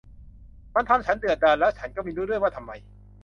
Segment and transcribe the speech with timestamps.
[0.75, 2.71] มันทำฉันเดือดดาลแล้วฉันก็ไม่รู้ด้วยว่าทำไม